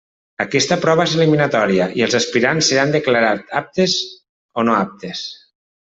[0.43, 3.99] Aquesta prova és eliminatòria i els aspirants seran declarats aptes
[4.55, 5.27] o no aptes.